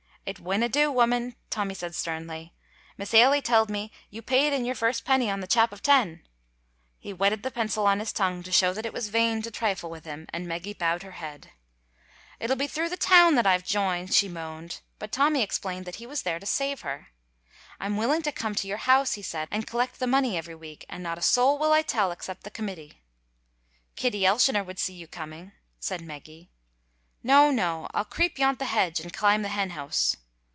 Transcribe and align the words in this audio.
"It 0.23 0.39
winna 0.39 0.69
do, 0.69 0.91
woman," 0.91 1.35
Tommy 1.49 1.73
said 1.73 1.93
sternly. 1.95 2.53
"Miss 2.95 3.13
Ailie 3.13 3.41
telled 3.41 3.69
me 3.71 3.91
you 4.11 4.21
paid 4.21 4.53
in 4.53 4.63
your 4.63 4.75
first 4.75 5.03
penny 5.03 5.29
on 5.31 5.39
the 5.41 5.47
chap 5.47 5.73
of 5.73 5.81
ten." 5.81 6.21
He 6.99 7.11
wetted 7.11 7.41
the 7.43 7.51
pencil 7.51 7.85
on 7.87 7.99
his 7.99 8.13
tongue 8.13 8.41
to 8.43 8.51
show 8.51 8.71
that 8.71 8.85
it 8.85 8.93
was 8.93 9.09
vain 9.09 9.41
to 9.41 9.49
trifle 9.51 9.89
with 9.89 10.05
him, 10.05 10.27
and 10.31 10.47
Meggy 10.47 10.73
bowed 10.73 11.01
her 11.03 11.13
head. 11.19 11.49
"It'll 12.39 12.55
be 12.55 12.67
through 12.67 12.89
the 12.89 12.95
town 12.97 13.33
that 13.35 13.47
I've 13.47 13.63
joined," 13.65 14.13
she 14.13 14.29
moaned, 14.29 14.81
but 14.99 15.11
Tommy 15.11 15.41
explained 15.41 15.85
that 15.85 15.95
he 15.95 16.05
was 16.05 16.21
there 16.21 16.39
to 16.39 16.45
save 16.45 16.81
her. 16.81 17.09
"I'm 17.79 17.97
willing 17.97 18.21
to 18.21 18.31
come 18.31 18.53
to 18.55 18.67
your 18.67 18.77
house," 18.77 19.13
he 19.13 19.23
said, 19.23 19.49
"and 19.51 19.67
collect 19.67 19.99
the 19.99 20.07
money 20.07 20.37
every 20.37 20.55
week, 20.55 20.85
and 20.87 21.01
not 21.03 21.17
a 21.17 21.21
soul 21.23 21.57
will 21.57 21.73
I 21.73 21.81
tell 21.81 22.11
except 22.11 22.43
the 22.43 22.51
committee." 22.51 23.01
"Kitty 23.97 24.21
Elshioner 24.25 24.63
would 24.63 24.79
see 24.79 24.93
you 24.93 25.07
coming," 25.07 25.51
said 25.79 25.99
Meggy. 26.01 26.51
"No, 27.23 27.51
no, 27.51 27.87
I'll 27.93 28.03
creep 28.05 28.39
yont 28.39 28.57
the 28.57 28.65
hedge 28.65 28.99
and 28.99 29.13
climb 29.13 29.43
the 29.43 29.49
hen 29.49 29.71
house." 29.71 30.15